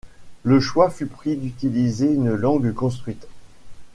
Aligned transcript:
Le 0.41 0.59
choix 0.59 0.89
fut 0.89 1.05
pris 1.05 1.35
d'utiliser 1.35 2.11
une 2.11 2.33
langue 2.33 2.73
construite. 2.73 3.27